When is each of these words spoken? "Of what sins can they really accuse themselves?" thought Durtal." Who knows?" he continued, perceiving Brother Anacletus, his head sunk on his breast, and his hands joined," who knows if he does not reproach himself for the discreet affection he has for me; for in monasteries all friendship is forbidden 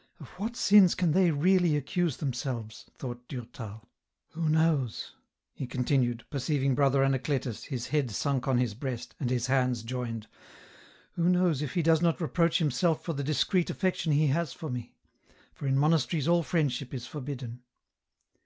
"Of 0.20 0.28
what 0.38 0.56
sins 0.56 0.94
can 0.94 1.12
they 1.12 1.30
really 1.30 1.76
accuse 1.76 2.16
themselves?" 2.16 2.86
thought 2.98 3.28
Durtal." 3.28 3.86
Who 4.32 4.48
knows?" 4.48 5.12
he 5.52 5.66
continued, 5.66 6.24
perceiving 6.30 6.74
Brother 6.74 7.00
Anacletus, 7.02 7.64
his 7.64 7.88
head 7.88 8.10
sunk 8.10 8.48
on 8.48 8.56
his 8.56 8.72
breast, 8.72 9.14
and 9.20 9.28
his 9.28 9.48
hands 9.48 9.82
joined," 9.82 10.28
who 11.16 11.28
knows 11.28 11.60
if 11.60 11.74
he 11.74 11.82
does 11.82 12.00
not 12.00 12.22
reproach 12.22 12.56
himself 12.58 13.04
for 13.04 13.12
the 13.12 13.22
discreet 13.22 13.68
affection 13.68 14.12
he 14.12 14.28
has 14.28 14.54
for 14.54 14.70
me; 14.70 14.94
for 15.52 15.66
in 15.66 15.76
monasteries 15.76 16.26
all 16.26 16.42
friendship 16.42 16.94
is 16.94 17.06
forbidden 17.06 17.60